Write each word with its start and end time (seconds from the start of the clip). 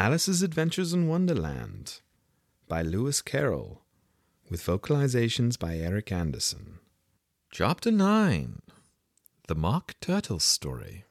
Alice's 0.00 0.42
Adventures 0.42 0.94
in 0.94 1.08
Wonderland 1.08 2.00
by 2.66 2.80
Lewis 2.80 3.20
Carroll, 3.20 3.82
with 4.48 4.64
vocalizations 4.64 5.58
by 5.58 5.76
Eric 5.76 6.10
Anderson. 6.10 6.78
Chapter 7.50 7.90
9 7.90 8.62
The 9.48 9.54
Mock 9.54 9.94
Turtle 10.00 10.38
Story. 10.38 11.04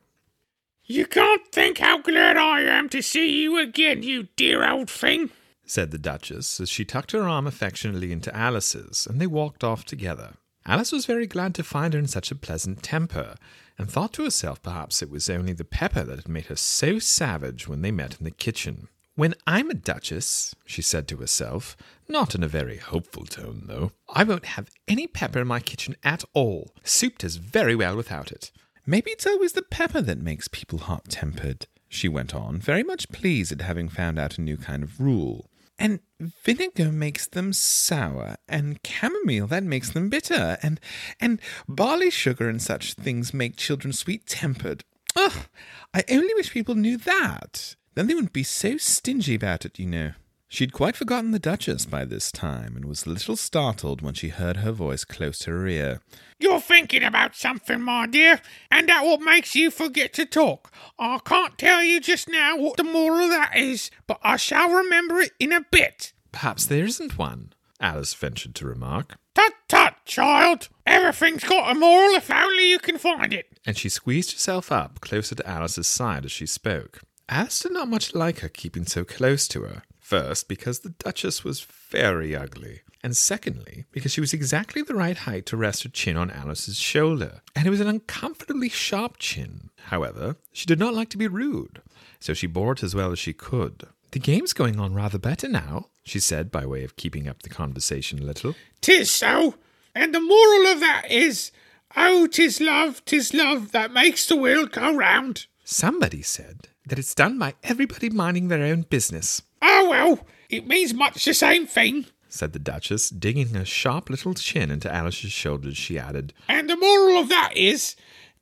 You 0.85 1.05
can't 1.05 1.47
think 1.51 1.77
how 1.77 2.01
glad 2.01 2.35
I 2.35 2.61
am 2.61 2.89
to 2.89 3.03
see 3.03 3.43
you 3.43 3.59
again, 3.59 4.01
you 4.01 4.29
dear 4.35 4.67
old 4.67 4.89
thing, 4.89 5.29
said 5.67 5.91
the 5.91 5.99
Duchess 5.99 6.59
as 6.59 6.67
she 6.67 6.83
tucked 6.83 7.11
her 7.11 7.29
arm 7.29 7.45
affectionately 7.45 8.11
into 8.11 8.35
Alice's, 8.35 9.05
and 9.07 9.21
they 9.21 9.27
walked 9.27 9.63
off 9.63 9.85
together. 9.85 10.33
Alice 10.69 10.91
was 10.91 11.07
very 11.07 11.25
glad 11.25 11.55
to 11.55 11.63
find 11.63 11.95
her 11.95 11.99
in 11.99 12.05
such 12.05 12.29
a 12.29 12.35
pleasant 12.35 12.83
temper, 12.83 13.33
and 13.79 13.89
thought 13.89 14.13
to 14.13 14.23
herself 14.23 14.61
perhaps 14.61 15.01
it 15.01 15.09
was 15.09 15.27
only 15.27 15.51
the 15.51 15.65
pepper 15.65 16.03
that 16.03 16.17
had 16.17 16.29
made 16.29 16.45
her 16.45 16.55
so 16.55 16.99
savage 16.99 17.67
when 17.67 17.81
they 17.81 17.89
met 17.89 18.19
in 18.19 18.23
the 18.23 18.29
kitchen. 18.29 18.87
When 19.15 19.33
I'm 19.47 19.71
a 19.71 19.73
duchess, 19.73 20.53
she 20.67 20.83
said 20.83 21.07
to 21.07 21.17
herself, 21.17 21.75
not 22.07 22.35
in 22.35 22.43
a 22.43 22.47
very 22.47 22.77
hopeful 22.77 23.25
tone, 23.25 23.63
though, 23.65 23.93
I 24.13 24.23
won't 24.23 24.45
have 24.45 24.69
any 24.87 25.07
pepper 25.07 25.39
in 25.39 25.47
my 25.47 25.59
kitchen 25.59 25.95
at 26.03 26.23
all. 26.35 26.71
Soup 26.83 27.17
does 27.17 27.37
very 27.37 27.75
well 27.75 27.95
without 27.95 28.31
it. 28.31 28.51
Maybe 28.85 29.09
it's 29.09 29.25
always 29.25 29.53
the 29.53 29.63
pepper 29.63 30.01
that 30.01 30.19
makes 30.19 30.47
people 30.47 30.77
hot 30.77 31.09
tempered, 31.09 31.65
she 31.87 32.07
went 32.07 32.35
on, 32.35 32.59
very 32.59 32.83
much 32.83 33.09
pleased 33.09 33.51
at 33.51 33.61
having 33.61 33.89
found 33.89 34.19
out 34.19 34.37
a 34.37 34.41
new 34.41 34.55
kind 34.55 34.83
of 34.83 35.01
rule. 35.01 35.48
And 35.79 36.01
vinegar 36.19 36.91
makes 36.91 37.25
them 37.25 37.53
sour, 37.53 38.35
and 38.49 38.79
chamomile 38.85 39.47
that 39.47 39.63
makes 39.63 39.89
them 39.89 40.09
bitter, 40.09 40.57
and 40.61 40.79
and 41.21 41.39
barley 41.69 42.09
sugar 42.09 42.49
and 42.49 42.61
such 42.61 42.95
things 42.95 43.33
make 43.33 43.55
children 43.55 43.93
sweet 43.93 44.25
tempered. 44.27 44.83
Ugh! 45.15 45.47
I 45.93 46.03
only 46.11 46.33
wish 46.33 46.51
people 46.51 46.75
knew 46.75 46.97
that. 46.97 47.77
Then 47.95 48.07
they 48.07 48.13
wouldn't 48.13 48.33
be 48.33 48.43
so 48.43 48.77
stingy 48.77 49.35
about 49.35 49.65
it, 49.65 49.79
you 49.79 49.87
know. 49.87 50.11
She'd 50.51 50.73
quite 50.73 50.95
forgotten 50.95 51.29
the 51.29 51.37
Duchess 51.37 51.85
by 51.85 52.05
this 52.05 52.31
time, 52.31 52.75
and 52.75 52.85
was 52.85 53.05
a 53.05 53.09
little 53.11 53.35
startled 53.35 54.01
when 54.01 54.15
she 54.15 54.29
heard 54.29 54.57
her 54.57 54.71
voice 54.71 55.05
close 55.05 55.37
to 55.39 55.51
her 55.51 55.67
ear. 55.67 56.01
You're 56.39 56.59
thinking 56.59 57.03
about 57.03 57.35
something, 57.35 57.79
my 57.79 58.07
dear, 58.07 58.41
and 58.71 58.89
that 58.89 59.05
what 59.05 59.21
makes 59.21 59.55
you 59.55 59.69
forget 59.69 60.11
to 60.13 60.25
talk. 60.25 60.73
I 60.97 61.19
can't 61.23 61.55
tell 61.59 61.83
you 61.83 62.01
just 62.01 62.27
now 62.27 62.57
what 62.57 62.77
the 62.77 62.83
moral 62.83 63.25
of 63.25 63.29
that 63.29 63.55
is, 63.55 63.91
but 64.07 64.19
I 64.23 64.37
shall 64.37 64.71
remember 64.71 65.19
it 65.19 65.33
in 65.39 65.53
a 65.53 65.61
bit. 65.69 66.13
Perhaps 66.31 66.65
there 66.65 66.85
isn't 66.85 67.19
one, 67.19 67.53
Alice 67.79 68.15
ventured 68.15 68.55
to 68.55 68.65
remark. 68.65 69.17
Tut 69.35 69.53
tut, 69.67 70.03
child! 70.05 70.69
Everything's 70.83 71.43
got 71.43 71.75
a 71.75 71.79
moral 71.79 72.15
if 72.15 72.31
only 72.31 72.71
you 72.71 72.79
can 72.79 72.97
find 72.97 73.33
it. 73.33 73.45
And 73.67 73.77
she 73.77 73.87
squeezed 73.87 74.31
herself 74.31 74.71
up 74.71 74.99
closer 74.99 75.35
to 75.35 75.47
Alice's 75.47 75.87
side 75.87 76.25
as 76.25 76.31
she 76.31 76.47
spoke. 76.47 77.01
Alice 77.29 77.59
did 77.59 77.73
not 77.73 77.87
much 77.87 78.15
like 78.15 78.39
her 78.39 78.49
keeping 78.49 78.87
so 78.87 79.05
close 79.05 79.47
to 79.49 79.61
her. 79.61 79.83
First, 80.09 80.47
because 80.47 80.79
the 80.79 80.89
Duchess 80.89 81.43
was 81.43 81.61
very 81.61 82.35
ugly, 82.35 82.81
and 83.03 83.15
secondly, 83.15 83.85
because 83.91 84.11
she 84.11 84.21
was 84.21 84.33
exactly 84.33 84.81
the 84.81 84.95
right 84.95 85.15
height 85.15 85.45
to 85.45 85.55
rest 85.55 85.83
her 85.83 85.89
chin 85.89 86.17
on 86.17 86.31
Alice's 86.31 86.77
shoulder, 86.77 87.41
and 87.55 87.67
it 87.67 87.69
was 87.69 87.79
an 87.79 87.87
uncomfortably 87.87 88.69
sharp 88.69 89.17
chin. 89.19 89.69
However, 89.77 90.37
she 90.51 90.65
did 90.65 90.79
not 90.79 90.95
like 90.95 91.09
to 91.09 91.17
be 91.19 91.27
rude, 91.27 91.83
so 92.19 92.33
she 92.33 92.47
bore 92.47 92.71
it 92.71 92.81
as 92.81 92.95
well 92.95 93.11
as 93.11 93.19
she 93.19 93.33
could. 93.33 93.83
The 94.09 94.17
game's 94.17 94.51
going 94.51 94.79
on 94.79 94.95
rather 94.95 95.19
better 95.19 95.47
now, 95.47 95.89
she 96.01 96.19
said 96.19 96.49
by 96.49 96.65
way 96.65 96.83
of 96.83 96.95
keeping 96.95 97.27
up 97.27 97.43
the 97.43 97.49
conversation 97.49 98.17
a 98.17 98.25
little. 98.25 98.55
Tis 98.81 99.11
so, 99.11 99.57
and 99.93 100.15
the 100.15 100.19
moral 100.19 100.73
of 100.73 100.79
that 100.79 101.05
is, 101.11 101.51
oh, 101.95 102.25
tis 102.25 102.59
love, 102.59 103.05
tis 103.05 103.31
love 103.31 103.73
that 103.73 103.93
makes 103.93 104.25
the 104.25 104.37
world 104.37 104.71
go 104.71 104.95
round. 104.95 105.45
Somebody 105.63 106.23
said 106.23 106.67
that 106.87 106.97
it's 106.97 107.13
done 107.13 107.37
by 107.37 107.53
everybody 107.61 108.09
minding 108.09 108.47
their 108.47 108.63
own 108.63 108.81
business. 108.89 109.43
Oh, 109.61 109.89
well, 109.89 110.27
it 110.49 110.67
means 110.67 110.93
much 110.93 111.25
the 111.25 111.33
same 111.33 111.67
thing, 111.67 112.05
said 112.27 112.53
the 112.53 112.59
Duchess, 112.59 113.09
digging 113.09 113.53
her 113.53 113.65
sharp 113.65 114.09
little 114.09 114.33
chin 114.33 114.71
into 114.71 114.93
Alice's 114.93 115.31
shoulders. 115.31 115.77
She 115.77 115.97
added, 115.97 116.33
And 116.47 116.69
the 116.69 116.77
moral 116.77 117.17
of 117.17 117.29
that 117.29 117.55
is 117.55 117.95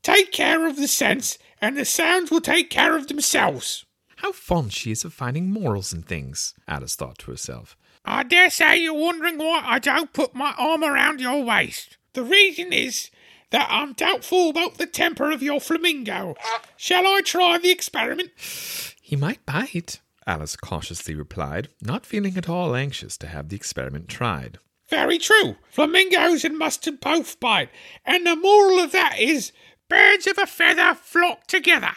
take 0.04 0.32
care 0.32 0.68
of 0.68 0.76
the 0.78 0.88
sense, 0.88 1.38
and 1.62 1.78
the 1.78 1.86
sounds 1.86 2.30
will 2.32 2.42
take 2.42 2.70
care 2.70 2.96
of 2.96 3.08
themselves. 3.08 3.86
How 4.18 4.32
fond 4.32 4.74
she 4.74 4.92
is 4.92 5.06
of 5.06 5.14
finding 5.14 5.52
morals 5.52 5.94
in 5.94 6.02
things, 6.04 6.54
Alice 6.68 6.96
thought 6.96 7.20
to 7.20 7.32
herself. 7.32 7.78
I 8.04 8.24
dare 8.24 8.50
say 8.50 8.78
you're 8.78 8.94
wondering 8.94 9.38
why 9.38 9.62
I 9.66 9.80
don't 9.80 10.14
put 10.14 10.34
my 10.34 10.54
arm 10.58 10.84
around 10.84 11.20
your 11.20 11.44
waist. 11.44 11.98
The 12.14 12.24
reason 12.24 12.72
is 12.74 13.12
that 13.52 13.68
I'm 13.70 13.94
doubtful 13.94 14.50
about 14.50 14.78
the 14.78 14.86
temper 14.86 15.30
of 15.32 15.44
your 15.44 15.60
flamingo. 15.60 16.36
Shall 16.78 17.06
I 17.06 17.22
try 17.24 17.58
the 17.58 17.70
experiment? 17.70 18.32
He 19.02 19.16
might 19.16 19.46
bite, 19.46 20.00
Alice 20.28 20.58
cautiously 20.58 21.16
replied, 21.16 21.70
not 21.82 22.06
feeling 22.06 22.38
at 22.38 22.50
all 22.50 22.76
anxious 22.76 23.18
to 23.18 23.28
have 23.28 23.48
the 23.48 23.56
experiment 23.56 24.10
tried. 24.10 24.60
Very 24.90 25.18
true. 25.18 25.56
Flamingos 25.70 26.44
and 26.44 26.58
mustard 26.58 27.00
both 27.00 27.40
bite, 27.40 27.70
and 28.06 28.28
the 28.28 28.36
moral 28.36 28.80
of 28.80 28.92
that 28.92 29.18
is 29.20 29.54
birds 29.90 30.28
of 30.28 30.38
a 30.38 30.46
feather 30.46 30.94
flock 30.96 31.48
together. 31.48 31.92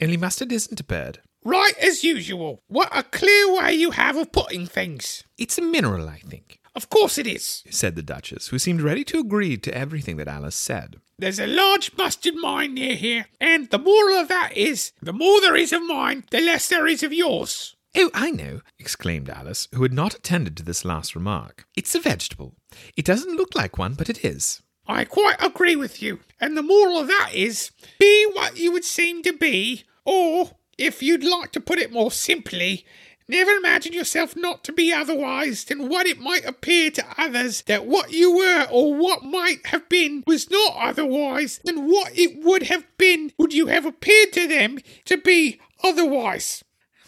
Only 0.00 0.16
mustard 0.16 0.50
isn't 0.50 0.80
a 0.80 0.84
bird. 0.84 1.20
Right 1.44 1.78
as 1.80 2.02
usual. 2.02 2.60
What 2.66 2.88
a 2.92 3.04
clear 3.04 3.54
way 3.54 3.74
you 3.74 3.92
have 3.92 4.16
of 4.16 4.32
putting 4.32 4.66
things. 4.66 5.22
It's 5.38 5.58
a 5.58 5.62
mineral, 5.62 6.08
I 6.08 6.18
think. 6.18 6.58
Of 6.74 6.90
course 6.90 7.18
it 7.18 7.26
is, 7.26 7.62
said 7.70 7.94
the 7.94 8.02
Duchess, 8.02 8.48
who 8.48 8.58
seemed 8.58 8.82
ready 8.82 9.04
to 9.04 9.20
agree 9.20 9.56
to 9.58 9.74
everything 9.74 10.16
that 10.16 10.28
Alice 10.28 10.56
said. 10.56 10.96
There's 11.18 11.38
a 11.38 11.46
large 11.46 11.92
mustard 11.96 12.34
mine 12.34 12.74
near 12.74 12.96
here, 12.96 13.26
and 13.40 13.70
the 13.70 13.78
moral 13.78 14.16
of 14.16 14.28
that 14.28 14.54
is 14.54 14.92
the 15.00 15.14
more 15.14 15.40
there 15.40 15.56
is 15.56 15.72
of 15.72 15.86
mine, 15.86 16.24
the 16.30 16.40
less 16.40 16.68
there 16.68 16.86
is 16.86 17.02
of 17.02 17.14
yours. 17.14 17.75
Oh, 17.98 18.10
I 18.12 18.30
know, 18.30 18.60
exclaimed 18.78 19.30
Alice, 19.30 19.68
who 19.74 19.82
had 19.82 19.92
not 19.92 20.14
attended 20.14 20.54
to 20.58 20.62
this 20.62 20.84
last 20.84 21.14
remark. 21.14 21.66
It's 21.74 21.94
a 21.94 22.00
vegetable. 22.00 22.54
It 22.94 23.06
doesn't 23.06 23.36
look 23.36 23.54
like 23.54 23.78
one, 23.78 23.94
but 23.94 24.10
it 24.10 24.22
is. 24.22 24.60
I 24.86 25.04
quite 25.04 25.42
agree 25.42 25.76
with 25.76 26.02
you. 26.02 26.20
And 26.38 26.56
the 26.56 26.62
moral 26.62 26.98
of 26.98 27.08
that 27.08 27.30
is 27.32 27.70
be 27.98 28.26
what 28.34 28.58
you 28.58 28.70
would 28.72 28.84
seem 28.84 29.22
to 29.22 29.32
be, 29.32 29.84
or, 30.04 30.50
if 30.76 31.02
you'd 31.02 31.24
like 31.24 31.52
to 31.52 31.60
put 31.60 31.78
it 31.78 31.90
more 31.90 32.10
simply, 32.10 32.84
never 33.28 33.52
imagine 33.52 33.94
yourself 33.94 34.36
not 34.36 34.62
to 34.64 34.72
be 34.72 34.92
otherwise 34.92 35.64
than 35.64 35.88
what 35.88 36.06
it 36.06 36.20
might 36.20 36.44
appear 36.44 36.90
to 36.90 37.04
others 37.16 37.62
that 37.62 37.86
what 37.86 38.12
you 38.12 38.36
were 38.36 38.68
or 38.70 38.94
what 38.94 39.24
might 39.24 39.66
have 39.68 39.88
been 39.88 40.22
was 40.26 40.50
not 40.50 40.74
otherwise 40.76 41.60
than 41.64 41.88
what 41.88 42.12
it 42.16 42.44
would 42.44 42.64
have 42.64 42.84
been 42.98 43.32
would 43.38 43.54
you 43.54 43.68
have 43.68 43.86
appeared 43.86 44.34
to 44.34 44.46
them 44.46 44.78
to 45.06 45.16
be 45.16 45.58
otherwise. 45.82 46.62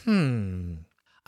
Hmm. 0.05 0.78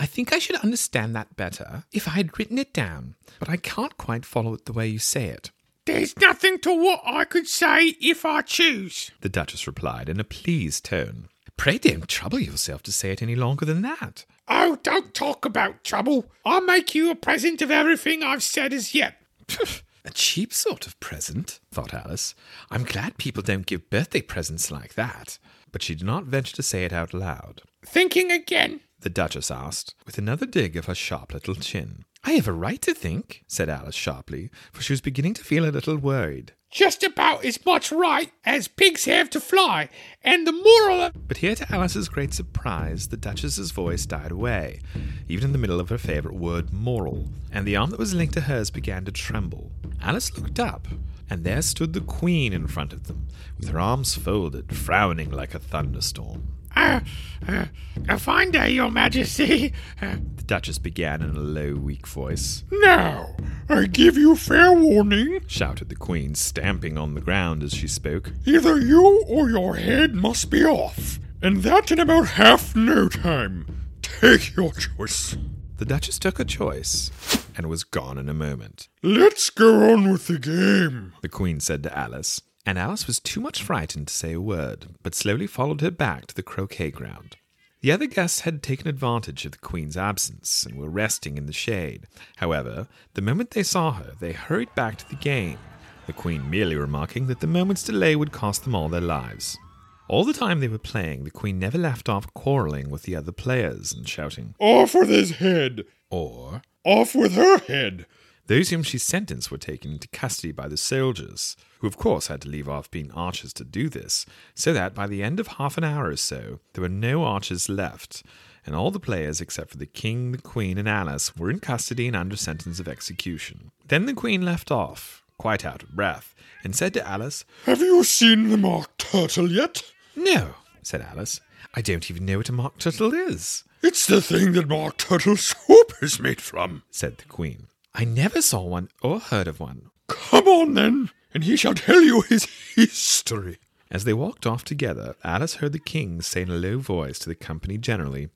I 0.01 0.07
think 0.07 0.33
I 0.33 0.39
should 0.39 0.57
understand 0.57 1.15
that 1.15 1.37
better 1.37 1.85
if 1.93 2.09
I 2.09 2.13
had 2.13 2.39
written 2.39 2.57
it 2.57 2.73
down, 2.73 3.17
but 3.39 3.51
I 3.51 3.59
can't 3.59 3.99
quite 3.99 4.25
follow 4.25 4.55
it 4.55 4.65
the 4.65 4.73
way 4.73 4.89
you 4.89 4.99
say 4.99 5.27
it. 5.27 5.51
There's 5.85 6.17
nothing 6.17 6.59
to 6.61 6.73
what 6.75 7.03
I 7.05 7.27
could 7.27 7.47
say 7.47 7.89
if 8.01 8.25
I 8.25 8.41
choose, 8.41 9.11
the 9.21 9.29
Duchess 9.29 9.67
replied 9.67 10.09
in 10.09 10.19
a 10.19 10.25
pleased 10.25 10.87
tone. 10.87 11.29
Pray 11.59 11.77
don't 11.77 12.09
trouble 12.09 12.39
yourself 12.39 12.83
to 12.85 12.93
say 12.93 13.11
it 13.11 13.21
any 13.21 13.37
longer 13.37 13.67
than 13.67 13.83
that. 13.83 14.25
Oh, 14.49 14.79
don't 14.83 15.13
talk 15.13 15.45
about 15.45 15.85
trouble. 15.85 16.25
I'll 16.47 16.63
make 16.63 16.95
you 16.95 17.11
a 17.11 17.15
present 17.15 17.61
of 17.61 17.71
everything 17.71 18.23
I've 18.23 18.43
said 18.43 18.73
as 18.73 18.95
yet. 18.95 19.17
a 20.05 20.11
cheap 20.15 20.55
sort 20.55 20.87
of 20.87 20.99
present, 21.01 21.61
thought 21.71 21.93
Alice. 21.93 22.35
I'm 22.71 22.85
glad 22.85 23.19
people 23.19 23.43
don't 23.43 23.67
give 23.67 23.91
birthday 23.91 24.23
presents 24.23 24.71
like 24.71 24.95
that. 24.95 25.39
But 25.71 25.83
she 25.83 25.95
did 25.95 26.07
not 26.07 26.25
venture 26.25 26.57
to 26.57 26.63
say 26.63 26.87
it 26.87 26.93
out 26.95 27.13
loud. 27.13 27.61
Thinking 27.85 28.33
again? 28.33 28.81
The 29.01 29.11
Duchess 29.11 29.51
asked, 29.51 29.95
with 30.07 30.19
another 30.19 30.47
dig 30.47 30.77
of 30.77 30.87
her 30.87 30.95
sharp 30.95 31.33
little 31.33 31.55
chin. 31.55 32.05
I 32.23 32.33
have 32.33 32.49
a 32.49 32.53
right 32.53 32.81
to 32.83 32.93
think, 32.93 33.45
said 33.49 33.71
Alice 33.71 33.95
sharply, 33.95 34.51
for 34.73 34.83
she 34.83 34.93
was 34.93 35.01
beginning 35.01 35.35
to 35.35 35.45
feel 35.45 35.65
a 35.65 35.71
little 35.71 35.97
worried. 35.97 36.53
Just 36.71 37.03
about 37.03 37.45
as 37.45 37.65
much 37.65 37.91
right 37.91 38.31
as 38.45 38.69
pigs 38.69 39.07
have 39.07 39.31
to 39.31 39.41
fly, 39.41 39.89
and 40.23 40.47
the 40.47 40.53
moral 40.53 41.01
of. 41.01 41.27
But 41.27 41.39
here, 41.39 41.55
to 41.57 41.73
Alice's 41.73 42.09
great 42.09 42.35
surprise, 42.35 43.09
the 43.09 43.17
Duchess's 43.17 43.73
voice 43.73 44.07
died 44.07 44.31
away, 44.31 44.81
even 45.29 45.47
in 45.47 45.53
the 45.53 45.59
middle 45.59 45.81
of 45.81 45.89
her 45.89 45.99
favourite 45.99 46.39
word, 46.39 46.73
moral, 46.73 47.29
and 47.51 47.67
the 47.67 47.77
arm 47.77 47.91
that 47.91 47.99
was 47.99 48.15
linked 48.15 48.35
to 48.35 48.43
hers 48.43 48.71
began 48.71 49.05
to 49.07 49.13
tremble. 49.13 49.73
Alice 50.01 50.37
looked 50.39 50.61
up, 50.61 50.87
and 51.29 51.43
there 51.43 51.63
stood 51.63 51.93
the 51.93 52.01
Queen 52.03 52.53
in 52.53 52.67
front 52.67 52.93
of 52.93 53.09
them, 53.09 53.29
with 53.59 53.71
her 53.71 53.81
arms 53.81 54.15
folded, 54.15 54.77
frowning 54.77 55.31
like 55.31 55.55
a 55.55 55.59
thunderstorm. 55.59 56.47
Uh, 56.77 57.01
uh, 57.49 57.65
a 58.09 58.19
fine 58.19 58.51
day, 58.51 58.71
Your 58.71 58.91
Majesty. 58.91 59.73
Uh, 60.03 60.17
the 60.37 60.43
Duchess 60.45 60.79
began 60.79 61.21
in 61.21 61.37
a 61.37 61.41
low, 61.41 61.75
weak 61.75 62.07
voice. 62.07 62.65
Now, 62.71 63.37
I 63.69 63.85
give 63.87 64.17
you 64.17 64.35
fair 64.35 64.73
warning, 64.73 65.43
shouted 65.47 65.91
the 65.91 65.95
Queen, 65.95 66.35
stamping 66.35 66.97
on 66.97 67.13
the 67.15 67.21
ground 67.21 67.63
as 67.63 67.75
she 67.75 67.87
spoke. 67.87 68.33
Either 68.47 68.81
you 68.81 69.23
or 69.29 69.51
your 69.51 69.77
head 69.77 70.15
must 70.15 70.51
be 70.51 70.65
off, 70.65 71.19
and 71.43 71.59
that 71.65 71.91
in 71.91 72.01
about 72.01 72.29
half 72.29 72.75
no 72.75 73.11
time. 73.11 73.67
Take 74.01 74.57
your 74.57 74.73
choice. 74.73 75.37
The 75.77 75.85
Duchess 75.85 76.19
took 76.19 76.41
a 76.41 76.47
choice 76.47 77.11
and 77.55 77.67
was 77.67 77.85
gone 77.85 78.17
in 78.17 78.31
a 78.31 78.35
moment. 78.35 78.89
Let's 79.03 79.51
go 79.51 79.93
on 79.93 80.11
with 80.11 80.29
the 80.29 80.39
game, 80.39 81.13
the 81.21 81.29
Queen 81.29 81.61
said 81.61 81.83
to 81.83 81.99
Alice 81.99 82.41
and 82.71 82.79
Alice 82.79 83.09
was 83.09 83.19
too 83.19 83.41
much 83.41 83.65
frightened 83.65 84.07
to 84.07 84.15
say 84.15 84.33
a 84.33 84.41
word, 84.41 84.87
but 85.03 85.13
slowly 85.13 85.49
followed 85.49 85.81
her 85.81 85.91
back 85.91 86.27
to 86.27 86.35
the 86.37 86.43
croquet 86.43 86.93
ground. 86.93 87.37
The 87.81 87.91
other 87.91 88.07
guests 88.07 88.43
had 88.43 88.63
taken 88.63 88.87
advantage 88.87 89.45
of 89.45 89.51
the 89.51 89.59
Queen's 89.59 89.97
absence 89.97 90.65
and 90.65 90.79
were 90.79 90.89
resting 90.89 91.37
in 91.37 91.47
the 91.47 91.53
shade. 91.53 92.07
However, 92.37 92.87
the 93.15 93.23
moment 93.23 93.51
they 93.51 93.65
saw 93.65 93.95
her, 93.95 94.13
they 94.21 94.31
hurried 94.31 94.73
back 94.77 94.99
to 94.99 95.09
the 95.09 95.17
game, 95.17 95.59
the 96.07 96.13
Queen 96.13 96.49
merely 96.49 96.77
remarking 96.77 97.27
that 97.27 97.41
the 97.41 97.49
moment's 97.49 97.83
delay 97.83 98.15
would 98.15 98.31
cost 98.31 98.63
them 98.63 98.77
all 98.77 98.89
their 98.89 99.01
lives. 99.01 99.59
All 100.07 100.25
the 100.25 100.33
time 100.33 100.61
they 100.61 100.69
were 100.69 100.79
playing, 100.79 101.25
the 101.25 101.33
Queen 101.33 101.59
never 101.59 101.77
left 101.77 102.09
off 102.09 102.33
quarreling 102.35 102.89
with 102.89 103.03
the 103.03 103.17
other 103.17 103.33
players 103.33 103.93
and 103.93 104.09
shouting, 104.09 104.55
Off 104.61 104.95
with 104.95 105.09
his 105.09 105.33
head! 105.39 105.87
or 106.09 106.63
Off 106.85 107.17
with 107.17 107.33
her 107.33 107.59
head! 107.59 108.07
Those 108.51 108.71
whom 108.71 108.83
she 108.83 108.99
sentenced 108.99 109.53
were 109.53 109.59
taken 109.59 109.93
into 109.93 110.09
custody 110.09 110.51
by 110.51 110.67
the 110.67 110.77
soldiers, 110.77 111.57
who 111.79 111.87
of 111.87 111.97
course 111.97 112.27
had 112.27 112.41
to 112.41 112.49
leave 112.49 112.69
off 112.69 112.91
being 112.91 113.13
archers 113.13 113.53
to 113.53 113.65
do 113.65 113.89
this, 113.89 114.27
so 114.57 114.73
that 114.73 114.93
by 114.93 115.07
the 115.07 115.23
end 115.23 115.39
of 115.39 115.47
half 115.47 115.79
an 115.79 115.85
hour 115.85 116.09
or 116.09 116.17
so 116.17 116.59
there 116.73 116.83
were 116.83 116.89
no 116.89 117.23
archers 117.23 117.69
left, 117.69 118.25
and 118.67 118.75
all 118.75 118.91
the 118.91 118.99
players 118.99 119.41
except 119.41 119.71
for 119.71 119.77
the 119.77 119.87
king, 119.87 120.33
the 120.33 120.39
queen, 120.39 120.79
and 120.79 120.89
Alice 120.89 121.37
were 121.37 121.49
in 121.49 121.61
custody 121.61 122.09
and 122.09 122.17
under 122.17 122.35
sentence 122.35 122.81
of 122.81 122.89
execution. 122.89 123.71
Then 123.87 124.07
the 124.07 124.15
queen 124.15 124.45
left 124.45 124.73
off, 124.73 125.23
quite 125.39 125.65
out 125.65 125.85
of 125.85 125.91
breath, 125.95 126.35
and 126.65 126.75
said 126.75 126.93
to 126.95 127.09
Alice, 127.09 127.45
Have 127.67 127.79
you 127.79 128.03
seen 128.03 128.49
the 128.49 128.57
mock 128.57 128.99
turtle 128.99 129.53
yet? 129.53 129.85
No, 130.17 130.55
said 130.83 131.03
Alice, 131.03 131.41
I 131.73 131.83
don't 131.83 132.11
even 132.11 132.27
know 132.27 132.39
what 132.39 132.49
a 132.49 132.53
mock 132.53 132.79
turtle 132.79 133.15
is, 133.15 133.63
It's 133.81 134.09
the 134.09 134.21
thing 134.21 134.55
that 134.55 134.67
mock 134.67 134.97
turtle 134.97 135.37
soup 135.37 135.93
is 136.03 136.19
made 136.19 136.41
from. 136.41 136.83
said 136.91 137.19
the 137.19 137.27
queen. 137.27 137.69
I 137.95 138.05
never 138.05 138.41
saw 138.41 138.63
one 138.63 138.89
or 139.03 139.21
heard 139.21 139.49
of 139.49 139.61
one. 139.61 139.91
Come 140.09 140.47
on 140.47 140.75
then, 140.75 141.11
and 141.35 141.45
he 141.45 141.57
shall 141.57 141.75
tell 141.75 142.01
you 142.01 142.23
his 142.23 142.45
history. 142.75 143.59
As 143.91 144.05
they 144.05 144.13
walked 144.13 144.47
off 144.47 144.65
together, 144.65 145.17
Alice 145.25 145.57
heard 145.57 145.73
the 145.73 145.81
king 145.81 146.23
say 146.23 146.43
in 146.43 146.51
a 146.51 146.55
low 146.55 146.79
voice 146.79 147.19
to 147.21 147.29
the 147.29 147.35
company 147.35 147.77
generally, 147.77 148.29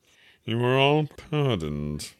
You 0.44 0.62
are 0.64 0.76
all 0.76 1.06
pardoned. 1.30 2.12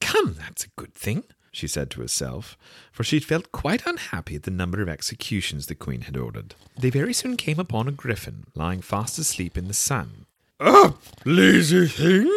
Come, 0.00 0.36
that's 0.38 0.64
a 0.64 0.70
good 0.76 0.94
thing, 0.94 1.24
she 1.52 1.66
said 1.66 1.90
to 1.90 2.00
herself, 2.00 2.56
for 2.90 3.04
she 3.04 3.20
felt 3.20 3.52
quite 3.52 3.84
unhappy 3.86 4.36
at 4.36 4.44
the 4.44 4.50
number 4.50 4.80
of 4.80 4.88
executions 4.88 5.66
the 5.66 5.74
queen 5.74 6.02
had 6.02 6.16
ordered. 6.16 6.54
They 6.78 6.90
very 6.90 7.12
soon 7.12 7.36
came 7.36 7.58
upon 7.58 7.88
a 7.88 7.92
griffin 7.92 8.44
lying 8.54 8.80
fast 8.80 9.18
asleep 9.18 9.58
in 9.58 9.68
the 9.68 9.74
sun. 9.74 10.24
Up, 10.58 11.02
lazy 11.24 11.86
thing, 11.88 12.30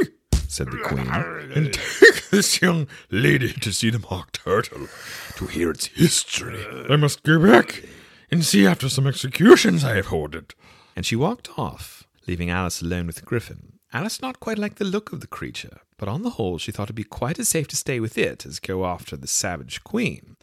Said 0.51 0.69
the 0.69 0.80
queen, 0.80 1.07
and 1.56 1.74
take 1.74 2.27
this 2.30 2.62
young 2.62 2.86
lady 3.09 3.53
to 3.53 3.71
see 3.71 3.89
the 3.89 4.00
mock 4.12 4.33
turtle, 4.33 4.89
to 5.38 5.48
hear 5.48 5.71
its 5.71 5.86
history. 5.86 6.65
I 6.89 6.98
must 6.98 7.24
go 7.24 7.39
back 7.39 7.86
and 8.30 8.44
see 8.44 8.68
after 8.68 8.89
some 8.89 9.07
executions 9.07 9.86
I 9.86 9.95
have 9.95 10.12
ordered. 10.12 10.53
and 10.94 11.06
she 11.06 11.15
walked 11.15 11.57
off, 11.57 12.03
leaving 12.27 12.50
Alice 12.50 12.81
alone 12.81 13.07
with 13.07 13.15
the 13.15 13.21
griffin. 13.21 13.80
Alice 13.94 14.21
not 14.21 14.42
quite 14.42 14.59
liked 14.59 14.77
the 14.77 14.83
look 14.83 15.13
of 15.13 15.21
the 15.21 15.27
creature, 15.27 15.80
but 15.98 16.09
on 16.09 16.21
the 16.21 16.31
whole 16.31 16.57
she 16.57 16.74
thought 16.74 16.88
it'd 16.88 16.95
be 16.97 17.06
quite 17.06 17.39
as 17.39 17.47
safe 17.47 17.69
to 17.69 17.77
stay 17.77 18.01
with 18.01 18.18
it 18.18 18.45
as 18.45 18.59
go 18.59 18.86
after 18.86 19.15
the 19.15 19.27
savage 19.27 19.86
queen. 19.86 20.36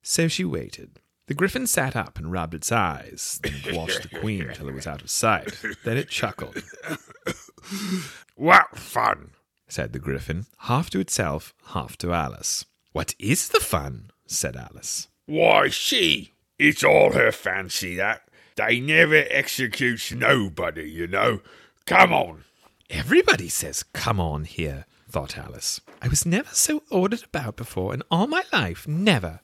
So 0.00 0.28
she 0.28 0.44
waited. 0.44 1.00
The 1.26 1.34
griffin 1.34 1.66
sat 1.66 1.96
up 1.96 2.18
and 2.18 2.30
rubbed 2.30 2.54
its 2.54 2.70
eyes, 2.70 3.40
then 3.42 3.74
watched 3.76 4.02
the 4.02 4.20
queen 4.20 4.48
till 4.54 4.68
it 4.68 4.74
was 4.74 4.86
out 4.86 5.02
of 5.02 5.10
sight. 5.10 5.60
Then 5.84 5.96
it 5.96 6.08
chuckled, 6.08 6.62
What 8.36 8.76
fun! 8.78 9.30
Said 9.68 9.92
the 9.92 9.98
griffin, 9.98 10.46
half 10.60 10.90
to 10.90 11.00
itself, 11.00 11.54
half 11.68 11.96
to 11.98 12.12
Alice. 12.12 12.64
What 12.92 13.14
is 13.18 13.48
the 13.48 13.60
fun? 13.60 14.10
said 14.26 14.56
Alice. 14.56 15.08
Why, 15.26 15.68
she. 15.68 16.32
It's 16.58 16.82
all 16.82 17.12
her 17.12 17.32
fancy, 17.32 17.96
that. 17.96 18.22
They 18.56 18.80
never 18.80 19.24
executes 19.28 20.12
nobody, 20.12 20.88
you 20.90 21.06
know. 21.06 21.40
Come 21.84 22.12
on. 22.12 22.44
Everybody 22.88 23.48
says, 23.48 23.82
come 23.82 24.18
on 24.18 24.44
here, 24.44 24.86
thought 25.10 25.36
Alice. 25.36 25.80
I 26.00 26.08
was 26.08 26.24
never 26.24 26.48
so 26.52 26.82
ordered 26.90 27.24
about 27.24 27.56
before 27.56 27.92
in 27.92 28.02
all 28.10 28.26
my 28.26 28.44
life, 28.52 28.88
never. 28.88 29.40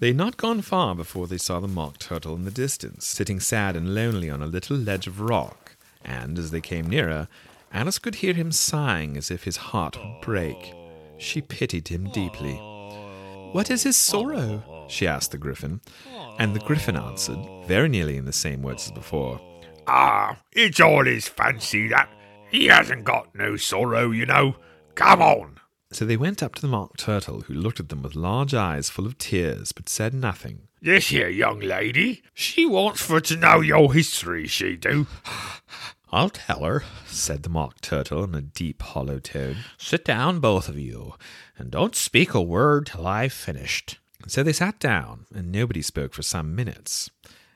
They 0.00 0.08
had 0.08 0.16
not 0.16 0.36
gone 0.36 0.62
far 0.62 0.94
before 0.94 1.26
they 1.26 1.38
saw 1.38 1.60
the 1.60 1.68
mock 1.68 1.98
turtle 1.98 2.34
in 2.34 2.44
the 2.44 2.50
distance, 2.50 3.06
sitting 3.06 3.38
sad 3.38 3.76
and 3.76 3.94
lonely 3.94 4.28
on 4.28 4.42
a 4.42 4.46
little 4.46 4.76
ledge 4.76 5.06
of 5.06 5.20
rock, 5.20 5.76
and 6.04 6.38
as 6.38 6.50
they 6.50 6.60
came 6.60 6.88
nearer, 6.88 7.28
Alice 7.72 7.98
could 7.98 8.16
hear 8.16 8.34
him 8.34 8.50
sighing 8.50 9.16
as 9.16 9.30
if 9.30 9.44
his 9.44 9.56
heart 9.56 9.96
would 9.96 10.20
break. 10.22 10.74
She 11.18 11.40
pitied 11.40 11.88
him 11.88 12.10
deeply. 12.10 12.56
What 13.52 13.70
is 13.70 13.84
his 13.84 13.96
sorrow? 13.96 14.86
she 14.88 15.06
asked 15.06 15.30
the 15.30 15.38
griffin, 15.38 15.80
and 16.38 16.54
the 16.54 16.60
griffin 16.60 16.96
answered, 16.96 17.38
very 17.66 17.88
nearly 17.88 18.16
in 18.16 18.24
the 18.24 18.32
same 18.32 18.62
words 18.62 18.86
as 18.86 18.92
before. 18.92 19.40
Ah, 19.86 20.36
it's 20.52 20.80
all 20.80 21.04
his 21.04 21.28
fancy, 21.28 21.88
that. 21.88 22.10
He 22.50 22.66
hasn't 22.66 23.04
got 23.04 23.32
no 23.34 23.56
sorrow, 23.56 24.10
you 24.10 24.26
know. 24.26 24.56
Come 24.96 25.22
on. 25.22 25.60
So 25.92 26.04
they 26.04 26.16
went 26.16 26.42
up 26.42 26.56
to 26.56 26.62
the 26.62 26.68
mock 26.68 26.96
turtle, 26.96 27.42
who 27.42 27.54
looked 27.54 27.80
at 27.80 27.88
them 27.88 28.02
with 28.02 28.16
large 28.16 28.54
eyes 28.54 28.90
full 28.90 29.06
of 29.06 29.18
tears, 29.18 29.72
but 29.72 29.88
said 29.88 30.12
nothing. 30.14 30.68
This 30.82 31.08
here 31.08 31.28
young 31.28 31.60
lady, 31.60 32.22
she 32.34 32.66
wants 32.66 33.02
for 33.02 33.20
to 33.20 33.36
know 33.36 33.60
your 33.60 33.92
history, 33.92 34.46
she 34.46 34.76
do. 34.76 35.06
I'll 36.12 36.30
tell 36.30 36.64
her, 36.64 36.82
said 37.06 37.44
the 37.44 37.48
mock 37.48 37.80
turtle 37.80 38.24
in 38.24 38.34
a 38.34 38.40
deep, 38.40 38.82
hollow 38.82 39.20
tone. 39.20 39.58
Sit 39.78 40.04
down, 40.04 40.40
both 40.40 40.68
of 40.68 40.78
you, 40.78 41.14
and 41.56 41.70
don't 41.70 41.94
speak 41.94 42.34
a 42.34 42.42
word 42.42 42.86
till 42.86 43.06
I've 43.06 43.32
finished. 43.32 43.98
So 44.26 44.42
they 44.42 44.52
sat 44.52 44.80
down, 44.80 45.26
and 45.32 45.52
nobody 45.52 45.82
spoke 45.82 46.12
for 46.12 46.22
some 46.22 46.54
minutes. 46.54 47.10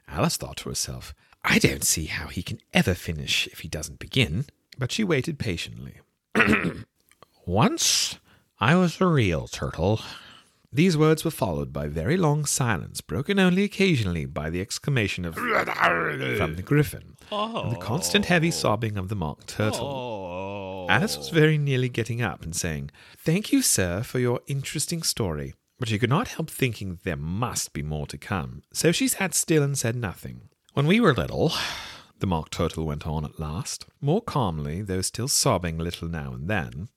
Alice 0.06 0.36
thought 0.36 0.58
to 0.58 0.68
herself, 0.68 1.14
I 1.42 1.58
don't 1.58 1.84
see 1.84 2.06
how 2.06 2.28
he 2.28 2.42
can 2.42 2.58
ever 2.72 2.94
finish 2.94 3.48
if 3.48 3.60
he 3.60 3.68
doesn't 3.68 3.98
begin. 3.98 4.46
But 4.78 4.92
she 4.92 5.04
waited 5.04 5.38
patiently. 5.38 6.00
Once 7.46 8.18
I 8.60 8.76
was 8.76 9.00
a 9.00 9.06
real 9.06 9.48
turtle. 9.48 10.00
These 10.74 10.96
words 10.96 11.24
were 11.24 11.30
followed 11.30 11.72
by 11.72 11.86
very 11.86 12.16
long 12.16 12.44
silence, 12.44 13.00
broken 13.00 13.38
only 13.38 13.62
occasionally 13.62 14.26
by 14.26 14.50
the 14.50 14.60
exclamation 14.60 15.24
of 15.24 15.36
from 16.36 16.56
the 16.56 16.62
griffin 16.62 17.14
and 17.30 17.70
the 17.70 17.76
constant 17.76 18.24
heavy 18.24 18.50
sobbing 18.50 18.98
of 18.98 19.08
the 19.08 19.14
mock 19.14 19.46
turtle. 19.46 20.88
Alice 20.90 21.16
was 21.16 21.28
very 21.28 21.58
nearly 21.58 21.88
getting 21.88 22.20
up 22.20 22.42
and 22.42 22.56
saying, 22.56 22.90
Thank 23.16 23.52
you, 23.52 23.62
sir, 23.62 24.02
for 24.02 24.18
your 24.18 24.40
interesting 24.48 25.04
story. 25.04 25.54
But 25.78 25.88
she 25.90 25.98
could 25.98 26.10
not 26.10 26.26
help 26.28 26.50
thinking 26.50 26.98
there 27.04 27.16
must 27.16 27.72
be 27.72 27.82
more 27.82 28.08
to 28.08 28.18
come, 28.18 28.62
so 28.72 28.90
she 28.90 29.06
sat 29.06 29.32
still 29.32 29.62
and 29.62 29.78
said 29.78 29.94
nothing. 29.94 30.48
When 30.72 30.88
we 30.88 30.98
were 30.98 31.14
little, 31.14 31.52
the 32.18 32.26
mock 32.26 32.50
turtle 32.50 32.84
went 32.84 33.06
on 33.06 33.24
at 33.24 33.38
last, 33.38 33.86
more 34.00 34.22
calmly, 34.22 34.82
though 34.82 35.02
still 35.02 35.28
sobbing 35.28 35.80
a 35.80 35.84
little 35.84 36.08
now 36.08 36.32
and 36.32 36.48
then, 36.48 36.88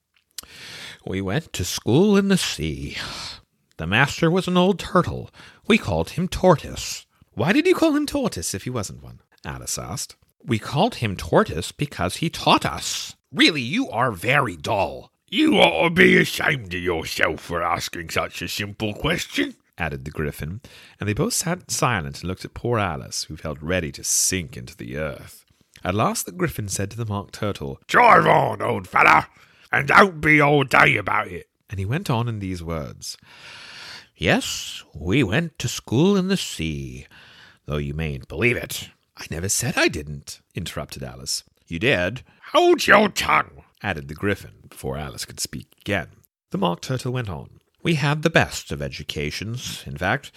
we 1.05 1.21
went 1.21 1.53
to 1.53 1.63
school 1.63 2.17
in 2.17 2.27
the 2.27 2.37
sea. 2.37 2.97
The 3.77 3.87
master 3.87 4.29
was 4.31 4.47
an 4.47 4.57
old 4.57 4.79
turtle. 4.79 5.29
We 5.67 5.77
called 5.77 6.11
him 6.11 6.27
Tortoise. 6.27 7.05
Why 7.33 7.53
did 7.53 7.67
you 7.67 7.75
call 7.75 7.95
him 7.95 8.05
Tortoise 8.07 8.53
if 8.55 8.63
he 8.63 8.69
wasn't 8.69 9.03
one? 9.03 9.19
Alice 9.45 9.77
asked. 9.77 10.15
We 10.43 10.57
called 10.59 10.95
him 10.95 11.15
Tortoise 11.15 11.71
because 11.71 12.17
he 12.17 12.29
taught 12.29 12.65
us. 12.65 13.15
Really, 13.31 13.61
you 13.61 13.89
are 13.89 14.11
very 14.11 14.55
dull, 14.55 15.11
You 15.29 15.57
ought 15.57 15.83
to 15.83 15.89
be 15.91 16.17
ashamed 16.17 16.73
of 16.73 16.79
yourself 16.81 17.41
for 17.41 17.61
asking 17.61 18.09
such 18.09 18.41
a 18.41 18.47
simple 18.47 18.93
question. 18.93 19.55
added 19.77 20.05
the 20.05 20.11
griffin, 20.11 20.61
and 20.99 21.07
they 21.07 21.13
both 21.13 21.33
sat 21.33 21.69
silent 21.69 22.21
and 22.21 22.27
looked 22.29 22.45
at 22.45 22.53
poor 22.55 22.79
Alice, 22.79 23.25
who 23.25 23.35
felt 23.37 23.61
ready 23.61 23.91
to 23.91 24.03
sink 24.03 24.57
into 24.57 24.75
the 24.75 24.97
earth. 24.97 25.45
At 25.83 25.93
last 25.93 26.25
the 26.25 26.31
griffin 26.31 26.67
said 26.69 26.89
to 26.91 26.97
the 26.97 27.05
mock 27.05 27.31
turtle, 27.31 27.79
Drive 27.85 28.25
on, 28.25 28.61
old 28.61 28.87
fella, 28.87 29.27
and 29.71 29.87
don't 29.89 30.19
be 30.21 30.41
all 30.41 30.63
day 30.63 30.95
about 30.97 31.27
it. 31.27 31.47
and 31.69 31.77
he 31.79 31.85
went 31.85 32.09
on 32.09 32.27
in 32.29 32.39
these 32.39 32.63
words 32.63 33.17
Yes, 34.17 34.83
we 34.95 35.23
went 35.23 35.59
to 35.59 35.67
school 35.67 36.17
in 36.17 36.27
the 36.27 36.37
sea, 36.37 37.05
though 37.67 37.77
you 37.77 37.93
mayn't 37.93 38.27
believe 38.27 38.57
it. 38.57 38.89
I 39.15 39.25
never 39.29 39.47
said 39.47 39.77
I 39.77 39.87
didn't, 39.87 40.41
interrupted 40.55 41.03
Alice. 41.03 41.43
You 41.67 41.77
did, 41.77 42.23
Hold 42.51 42.87
your 42.87 43.09
tongue. 43.09 43.63
added 43.83 44.07
the 44.07 44.15
griffin, 44.15 44.53
before 44.69 44.97
Alice 44.97 45.25
could 45.25 45.39
speak 45.39 45.67
again. 45.81 46.07
The 46.49 46.57
mock 46.57 46.81
turtle 46.81 47.13
went 47.13 47.29
on. 47.29 47.59
We 47.83 47.95
had 47.95 48.23
the 48.23 48.31
best 48.31 48.71
of 48.71 48.81
educations. 48.81 49.83
In 49.85 49.97
fact, 49.97 50.31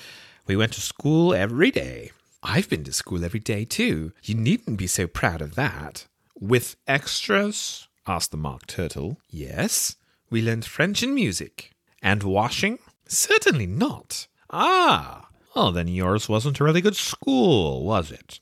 we 0.47 0.57
went 0.57 0.73
to 0.75 0.81
school 0.83 1.33
every 1.33 1.71
day. 1.71 2.11
I've 2.43 2.69
been 2.69 2.85
to 2.85 2.93
school 2.93 3.25
every 3.25 3.41
day, 3.41 3.65
too. 3.65 4.13
You 4.23 4.35
needn't 4.35 4.77
be 4.79 4.87
so 4.87 5.07
proud 5.07 5.41
of 5.41 5.55
that. 5.55 6.07
With 6.39 6.77
extras? 6.87 7.89
asked 8.07 8.31
the 8.31 8.37
mock 8.37 8.67
turtle. 8.67 9.19
Yes. 9.31 9.97
We 10.31 10.43
learned 10.43 10.65
French 10.67 11.03
and 11.03 11.15
music. 11.15 11.71
And 12.03 12.23
washing? 12.23 12.79
Certainly 13.11 13.67
not. 13.67 14.29
Ah, 14.51 15.29
well, 15.57 15.73
then 15.73 15.89
yours 15.89 16.29
wasn't 16.29 16.61
a 16.61 16.65
really 16.65 16.81
good 16.81 16.95
school, 16.95 17.85
was 17.85 18.13
it? 18.13 18.39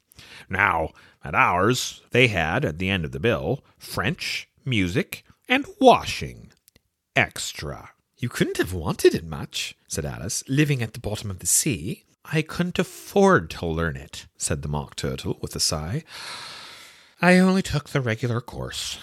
Now, 0.51 0.91
at 1.25 1.35
ours, 1.35 2.03
they 2.11 2.29
had, 2.29 2.67
at 2.67 2.79
the 2.79 2.91
end 2.91 3.07
of 3.07 3.13
the 3.13 3.19
bill, 3.19 3.65
French, 3.79 4.47
music, 4.67 5.25
and 5.49 5.65
washing. 5.81 6.53
Extra. 7.17 7.93
You 8.19 8.29
couldn't 8.29 8.59
have 8.59 8.75
wanted 8.75 9.15
it 9.15 9.25
much, 9.25 9.75
said 9.89 10.05
Alice, 10.05 10.45
living 10.49 10.83
at 10.83 10.93
the 10.93 11.01
bottom 11.01 11.31
of 11.31 11.39
the 11.39 11.47
sea. 11.47 12.05
I 12.27 12.43
couldn't 12.43 12.79
afford 12.79 13.49
to 13.51 13.67
learn 13.67 13.97
it, 13.97 14.27
said 14.37 14.61
the 14.61 14.69
Mock 14.69 14.97
Turtle 14.97 15.39
with 15.41 15.57
a 15.57 15.61
sigh. 15.61 16.05
I 17.23 17.39
only 17.39 17.63
took 17.63 17.89
the 17.89 18.03
regular 18.03 18.43
course. 18.43 18.99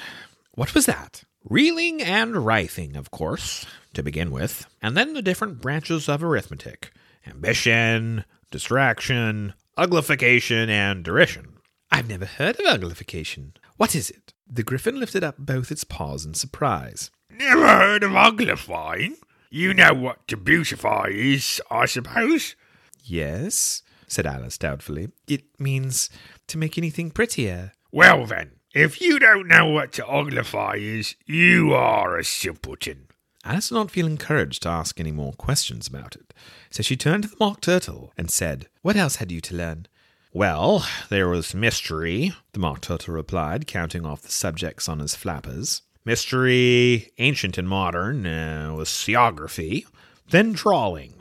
What 0.51 0.75
was 0.75 0.85
that? 0.85 1.23
Reeling 1.47 2.01
and 2.01 2.43
writhing, 2.43 2.95
of 2.95 3.11
course, 3.11 3.67
to 3.93 4.01
begin 4.01 4.31
with, 4.31 4.65
and 4.81 4.97
then 4.97 5.13
the 5.13 5.21
different 5.21 5.61
branches 5.61 6.09
of 6.09 6.23
arithmetic 6.23 6.91
ambition, 7.27 8.25
distraction, 8.49 9.53
uglification, 9.77 10.69
and 10.69 11.03
derision. 11.03 11.57
I've 11.91 12.09
never 12.09 12.25
heard 12.25 12.59
of 12.59 12.65
uglification. 12.65 13.51
What 13.77 13.93
is 13.93 14.09
it? 14.09 14.33
The 14.49 14.63
griffin 14.63 14.99
lifted 14.99 15.23
up 15.23 15.35
both 15.37 15.71
its 15.71 15.83
paws 15.83 16.25
in 16.25 16.33
surprise. 16.33 17.11
Never 17.29 17.67
heard 17.67 18.01
of 18.01 18.13
uglifying? 18.13 19.13
You 19.51 19.75
know 19.75 19.93
what 19.93 20.27
to 20.29 20.37
beautify 20.37 21.09
is, 21.11 21.61
I 21.69 21.85
suppose. 21.85 22.55
Yes, 23.03 23.83
said 24.07 24.25
Alice 24.25 24.57
doubtfully. 24.57 25.09
It 25.27 25.43
means 25.59 26.09
to 26.47 26.57
make 26.57 26.79
anything 26.79 27.11
prettier. 27.11 27.73
Well 27.91 28.25
then, 28.25 28.53
if 28.75 28.99
you 28.99 29.19
don't 29.19 29.47
know 29.47 29.67
what 29.67 29.93
to 29.93 30.03
uglify 30.03 30.77
is, 30.77 31.15
you 31.25 31.73
are 31.73 32.17
a 32.17 32.25
simpleton. 32.25 33.07
Alice 33.45 33.69
did 33.69 33.75
not 33.75 33.89
feel 33.89 34.05
encouraged 34.05 34.63
to 34.63 34.69
ask 34.69 34.99
any 34.99 35.13
more 35.13 35.31
questions 35.33 35.87
about 35.87 36.15
it, 36.15 36.33
so 36.69 36.83
she 36.83 36.97
turned 36.97 37.23
to 37.23 37.29
the 37.29 37.37
Mock 37.39 37.61
Turtle 37.61 38.11
and 38.17 38.29
said, 38.29 38.67
What 38.81 38.97
else 38.97 39.15
had 39.15 39.31
you 39.31 39.39
to 39.41 39.55
learn? 39.55 39.87
Well, 40.33 40.85
there 41.07 41.29
was 41.29 41.55
mystery, 41.55 42.33
the 42.51 42.59
Mock 42.59 42.81
Turtle 42.81 43.13
replied, 43.13 43.65
counting 43.65 44.05
off 44.05 44.23
the 44.23 44.31
subjects 44.31 44.89
on 44.89 44.99
his 44.99 45.15
flappers. 45.15 45.81
Mystery, 46.03 47.13
ancient 47.17 47.57
and 47.57 47.69
modern, 47.69 48.27
uh, 48.27 48.73
was 48.75 49.05
geography. 49.05 49.87
Then 50.29 50.51
drawing. 50.51 51.13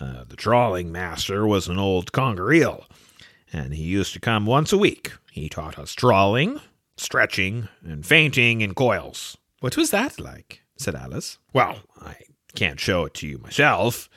Uh, 0.00 0.24
the 0.24 0.34
drawing 0.34 0.90
master 0.90 1.46
was 1.46 1.68
an 1.68 1.78
old 1.78 2.10
conger 2.10 2.52
eel, 2.52 2.86
and 3.52 3.72
he 3.74 3.84
used 3.84 4.12
to 4.14 4.20
come 4.20 4.44
once 4.44 4.72
a 4.72 4.78
week. 4.78 5.12
He 5.30 5.48
taught 5.48 5.78
us 5.78 5.94
drawing, 5.94 6.60
stretching, 6.96 7.68
and 7.84 8.04
fainting 8.04 8.60
in 8.60 8.74
coils. 8.74 9.36
What 9.60 9.76
was 9.76 9.90
that 9.90 10.18
like? 10.18 10.62
said 10.76 10.94
Alice. 10.94 11.38
Well, 11.52 11.80
I 12.00 12.16
can't 12.54 12.80
show 12.80 13.04
it 13.04 13.14
to 13.14 13.26
you 13.26 13.38
myself. 13.38 14.08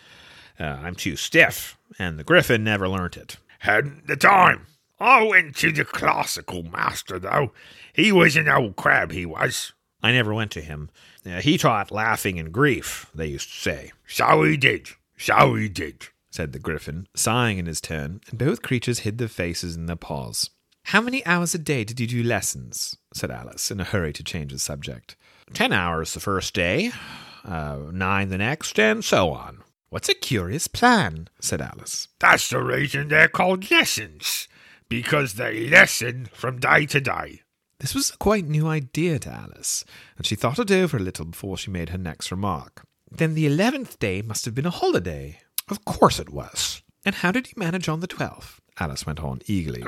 Uh, 0.59 0.63
I'm 0.63 0.95
too 0.95 1.15
stiff, 1.15 1.77
and 1.97 2.19
the 2.19 2.23
griffin 2.23 2.63
never 2.63 2.87
learnt 2.87 3.15
it. 3.17 3.37
Hadn't 3.59 4.07
the 4.07 4.17
time. 4.17 4.65
I 4.99 5.23
went 5.23 5.55
to 5.57 5.71
the 5.71 5.85
classical 5.85 6.63
master, 6.63 7.19
though. 7.19 7.53
He 7.93 8.11
was 8.11 8.35
an 8.35 8.49
old 8.49 8.75
crab, 8.75 9.11
he 9.11 9.25
was. 9.25 9.71
I 10.03 10.11
never 10.11 10.33
went 10.33 10.51
to 10.51 10.61
him. 10.61 10.89
Uh, 11.25 11.41
he 11.41 11.57
taught 11.57 11.91
laughing 11.91 12.39
and 12.39 12.51
grief, 12.51 13.09
they 13.13 13.27
used 13.27 13.49
to 13.49 13.59
say. 13.59 13.91
So 14.07 14.43
he 14.43 14.57
did. 14.57 14.89
So 15.17 15.55
he 15.55 15.67
did, 15.69 16.07
said 16.29 16.53
the 16.53 16.59
griffin, 16.59 17.07
sighing 17.15 17.57
in 17.57 17.65
his 17.65 17.81
turn, 17.81 18.21
and 18.29 18.39
both 18.39 18.61
creatures 18.61 18.99
hid 18.99 19.17
their 19.17 19.27
faces 19.27 19.75
in 19.75 19.85
their 19.85 19.95
paws. 19.97 20.49
How 20.85 21.01
many 21.01 21.25
hours 21.25 21.53
a 21.53 21.59
day 21.59 21.83
did 21.83 21.99
you 21.99 22.07
do 22.07 22.23
lessons? 22.23 22.97
said 23.13 23.31
Alice, 23.31 23.69
in 23.71 23.79
a 23.79 23.83
hurry 23.83 24.13
to 24.13 24.23
change 24.23 24.51
the 24.51 24.59
subject. 24.59 25.15
Ten 25.53 25.71
hours 25.73 26.13
the 26.13 26.19
first 26.19 26.53
day, 26.53 26.91
uh, 27.43 27.77
nine 27.91 28.29
the 28.29 28.37
next, 28.37 28.79
and 28.79 29.03
so 29.03 29.31
on. 29.31 29.63
What's 29.89 30.09
a 30.09 30.13
curious 30.13 30.67
plan? 30.67 31.29
said 31.39 31.61
Alice. 31.61 32.07
That's 32.19 32.49
the 32.49 32.61
reason 32.61 33.07
they're 33.07 33.27
called 33.27 33.69
lessons, 33.71 34.47
because 34.87 35.33
they 35.33 35.67
lessen 35.69 36.29
from 36.33 36.59
day 36.59 36.85
to 36.87 37.01
day. 37.01 37.41
This 37.79 37.95
was 37.95 38.09
a 38.11 38.17
quite 38.17 38.45
new 38.45 38.67
idea 38.67 39.19
to 39.19 39.31
Alice, 39.31 39.85
and 40.17 40.25
she 40.25 40.35
thought 40.35 40.59
it 40.59 40.71
over 40.71 40.97
a 40.97 41.01
little 41.01 41.25
before 41.25 41.57
she 41.57 41.71
made 41.71 41.89
her 41.89 41.97
next 41.97 42.29
remark. 42.29 42.83
Then 43.09 43.33
the 43.35 43.47
eleventh 43.47 43.97
day 43.99 44.21
must 44.21 44.45
have 44.45 44.53
been 44.53 44.65
a 44.65 44.71
holiday. 44.71 45.39
Of 45.69 45.85
course 45.85 46.19
it 46.19 46.29
was. 46.29 46.81
And 47.09 47.15
how 47.15 47.31
did 47.31 47.47
you 47.47 47.53
manage 47.57 47.89
on 47.89 48.01
the 48.01 48.07
twelfth? 48.07 48.61
Alice 48.79 49.03
went 49.03 49.19
on 49.19 49.41
eagerly. 49.47 49.81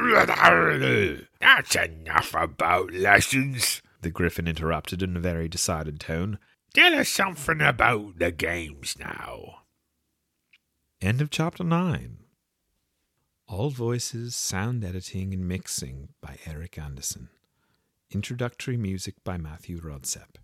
That's 1.39 1.75
enough 1.75 2.33
about 2.33 2.91
lessons, 2.93 3.83
the 4.01 4.09
griffin 4.09 4.47
interrupted 4.47 5.03
in 5.03 5.15
a 5.15 5.19
very 5.19 5.47
decided 5.47 5.99
tone. 5.99 6.39
Tell 6.73 6.95
us 6.95 7.09
something 7.09 7.61
about 7.61 8.17
the 8.17 8.31
games 8.31 8.97
now. 8.97 9.59
End 10.99 11.21
of 11.21 11.29
chapter 11.29 11.63
9. 11.63 12.17
All 13.47 13.69
voices, 13.69 14.35
sound 14.35 14.83
editing, 14.83 15.31
and 15.31 15.47
mixing 15.47 16.15
by 16.23 16.39
Eric 16.47 16.79
Anderson. 16.79 17.29
Introductory 18.09 18.77
music 18.77 19.13
by 19.23 19.37
Matthew 19.37 19.79
Rodsep. 19.79 20.37